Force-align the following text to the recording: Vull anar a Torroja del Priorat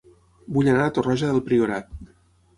Vull 0.55 0.69
anar 0.71 0.87
a 0.87 0.95
Torroja 0.95 1.31
del 1.33 1.39
Priorat 1.51 1.95